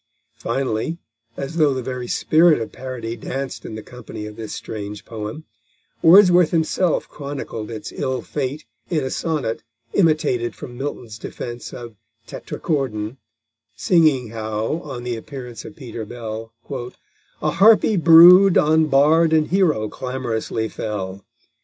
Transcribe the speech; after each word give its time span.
Finally, 0.39 0.97
as 1.37 1.57
though 1.57 1.75
the 1.75 1.83
very 1.83 2.07
spirit 2.07 2.59
of 2.59 2.71
parody 2.71 3.15
danced 3.15 3.63
in 3.65 3.75
the 3.75 3.83
company 3.83 4.25
of 4.25 4.35
this 4.35 4.51
strange 4.51 5.05
poem, 5.05 5.45
Wordsworth 6.01 6.49
himself 6.49 7.07
chronicled 7.07 7.69
its 7.69 7.91
ill 7.91 8.23
fate 8.23 8.65
in 8.89 9.03
a 9.03 9.11
sonnet 9.11 9.61
imitated 9.93 10.55
from 10.55 10.75
Milton's 10.75 11.19
defence 11.19 11.71
of 11.71 11.97
"Tetrachordon," 12.25 13.17
singing 13.75 14.29
how, 14.29 14.79
on 14.79 15.03
the 15.03 15.15
appearance 15.15 15.65
of 15.65 15.75
Peter 15.75 16.03
Bell, 16.03 16.51
a 17.39 17.51
harpy 17.51 17.95
brood 17.95 18.57
On 18.57 18.87
Bard 18.87 19.33
and 19.33 19.49
Hero 19.49 19.87
clamourously 19.87 20.67
fell. 20.71 21.23